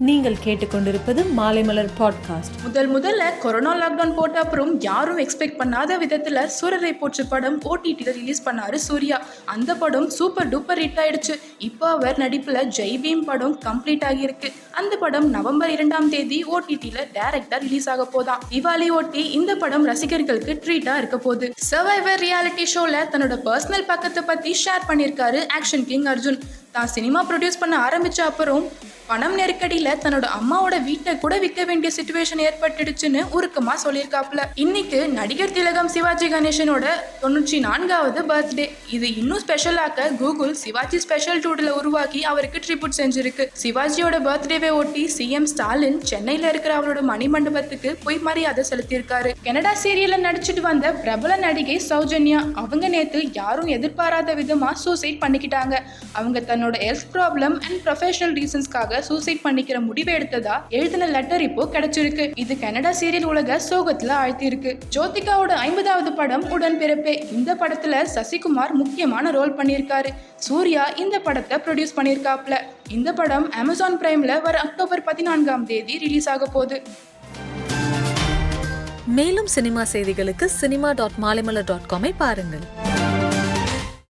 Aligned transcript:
நீங்கள் 0.00 0.36
கேட்டுக்கொண்டிருப்பது 0.44 1.24
மாலைமலர் 1.36 1.88
பாட்காஸ்ட் 1.98 2.56
முதல் 2.62 2.94
முதல்ல 2.94 3.38
கொரோனா 3.40 3.74
லாக்டவுன் 3.74 4.14
போட்ட 4.14 4.40
அப்புறம் 4.40 4.80
யாரும் 4.80 5.18
எக்ஸ்பெக்ட் 5.18 5.56
பண்ணாத 5.58 5.96
விதத்துல 6.02 6.50
சூரரை 6.60 6.98
போற்று 6.98 7.26
படம் 7.26 7.62
ஓடிடியில் 7.62 8.12
ரிலீஸ் 8.12 8.48
பண்ணாரு 8.48 8.74
சூர்யா. 8.74 9.22
அந்த 9.44 9.74
படம் 9.74 10.10
சூப்பர் 10.10 10.48
டூப்பர் 10.48 10.78
ஹிட் 10.78 11.00
ஆயிடுச்சு. 11.04 11.40
இப்போ 11.58 11.88
அவர் 11.88 12.16
நடிப்புல 12.16 12.64
ஜெய் 12.76 12.98
பீம் 12.98 13.22
படம் 13.22 13.60
கம்ப்ளீட் 13.64 14.04
ஆகியிருக்கு. 14.08 14.52
அந்த 14.72 14.96
படம் 14.96 15.30
நவம்பர் 15.30 15.70
இரண்டாம் 15.70 16.10
தேதி 16.10 16.44
ஓடிடியில் 16.44 17.08
டைரக்டா 17.14 17.58
ரிலீஸ் 17.58 17.88
ஆக 17.88 18.04
போதா. 18.04 18.38
திவாலி 18.50 18.88
ஓட்டி 18.88 19.30
இந்த 19.30 19.54
படம் 19.54 19.84
ரசிகர்களுக்கு 19.84 20.60
ட்ரீட்டா 20.64 20.96
இருக்க 20.96 21.18
போகுது. 21.18 21.52
சர்வைவர் 21.70 22.22
ரியாலிட்டி 22.26 22.66
ஷோல 22.74 23.02
தன்னோட 23.12 23.38
பர்சனல் 23.44 23.86
பக்கத்தை 23.86 24.22
பத்தி 24.22 24.56
ஷேர் 24.64 24.86
பண்ணியிருக்காரு 24.88 25.46
ஆக்ஷன் 25.58 25.84
கிங் 25.84 26.04
அர்ஜுன். 26.04 26.40
தான் 26.76 26.92
சினிமா 26.96 27.20
ப்ரொடியூஸ் 27.28 27.62
பண்ண 27.62 27.74
ஆரம்பித்த 27.86 28.20
அப்புறம் 28.30 28.64
பணம் 29.08 29.34
நெருக்கடியில் 29.38 29.90
தன்னோட 30.04 30.26
அம்மாவோட 30.36 30.76
வீட்டை 30.86 31.12
கூட 31.24 31.34
விற்க 31.42 31.60
வேண்டிய 31.68 31.90
சுச்சுவேஷன் 31.96 32.40
ஏற்பட்டுடுச்சுன்னு 32.46 33.20
உருக்கமாக 33.36 33.76
சொல்லியிருக்காப்புல. 33.82 34.40
இன்னைக்கு 34.64 34.98
நடிகர் 35.18 35.54
திலகம் 35.56 35.90
சிவாஜி 35.94 36.26
கணேசனோட 36.32 36.86
தொண்ணூற்றி 37.22 37.58
நான்காவது 37.66 38.22
பர்த்டே 38.30 38.66
இது 38.96 39.08
இன்னும் 39.20 39.42
ஸ்பெஷலாக்க 39.44 40.08
கூகுள் 40.22 40.54
சிவாஜி 40.62 40.98
ஸ்பெஷல் 41.04 41.42
டூடில் 41.44 41.70
உருவாக்கி 41.80 42.22
அவருக்கு 42.30 42.62
ட்ரிபியூட் 42.66 42.98
செஞ்சிருக்கு. 43.00 43.46
சிவாஜியோட 43.62 44.18
பர்த்டேவை 44.26 44.70
ஒட்டி 44.80 45.04
சிஎம் 45.16 45.48
ஸ்டாலின் 45.52 46.00
சென்னையில் 46.10 46.48
இருக்கிற 46.52 46.74
அவரோட 46.80 47.02
மணிமண்டபத்துக்கு 47.12 47.92
போய் 48.04 48.20
மரியாதை 48.28 48.64
செலுத்தியிருக்காரு. 48.72 49.32
கனடா 49.46 49.74
சீரியல்ல 49.84 50.20
நடிச்சிட்டு 50.26 50.64
வந்த 50.70 50.92
பிரபல 51.04 51.38
நடிகை 51.46 51.78
சௌஜன்யா 51.90 52.42
அவங்க 52.64 52.84
நேத்து 52.96 53.22
யாரும் 53.40 53.72
எதிர்பாராத 53.78 54.36
விதமா 54.42 54.72
சூசைட் 54.84 55.22
பண்ணிக்கிட்டாங்க. 55.24 55.74
அவங்க 56.18 56.44
தன்னோட 56.66 56.78
ஹெல்த் 56.86 57.10
ப்ராப்ளம் 57.14 57.54
அண்ட் 57.66 57.80
ப்ரொஃபஷனல் 57.84 58.32
ரீசன்ஸ்க்காக 58.38 58.98
சூசைட் 59.08 59.42
பண்ணிக்கிற 59.44 59.80
முடிவு 59.88 60.10
எடுத்ததா? 60.12 60.54
எழுதின 60.68 61.06
லெட்டர் 61.06 61.42
இப்போ 61.42 61.64
கிடைச்சிருக்கு. 61.74 62.24
இது 62.42 62.58
கனடா 62.58 62.90
சீரியல் 63.00 63.26
உலக 63.32 63.58
சோகத்துல 63.68 64.12
ஆழ்த்தியிருக்கு. 64.22 64.70
ஜோதிகாவோட 64.94 65.52
ஐம்பதாவது 65.66 66.12
படம் 66.12 66.46
உடன்பிறப்பே. 66.56 67.14
இந்த 67.36 67.54
படத்துல 67.54 68.00
சசிகுமார் 68.14 68.72
முக்கியமான 68.80 69.30
ரோல் 69.30 69.54
பண்ணியிருக்காரு. 69.58 70.12
சூர்யா 70.46 70.86
இந்த 71.04 71.18
படத்தை 71.18 71.58
ப்ரொடியூஸ் 71.66 71.96
பண்ணியிருக்காப்ல 71.98 72.58
இந்த 72.88 73.12
படம் 73.12 73.46
அமேசான் 73.62 74.00
பிரைம்ல 74.02 74.42
வர 74.42 74.58
அக்டோபர் 74.58 75.04
பதினான்காம் 75.10 75.66
தேதி 75.72 75.96
ரிலீஸ் 75.98 76.28
ஆக 76.34 76.46
போகுது. 76.46 76.78
மேலும் 79.18 79.46
சினிமா 79.46 79.82
செய்திகளுக்கு 79.92 80.44
சினிமா 80.60 80.92
டாட் 80.92 81.18
மாலைமலர் 81.22 81.70
டாட் 81.72 81.88
காமை 81.92 82.12
பாருங்கள். 82.18 82.66